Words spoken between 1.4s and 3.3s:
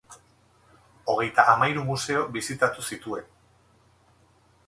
hamahiru museo bisitatu zituen.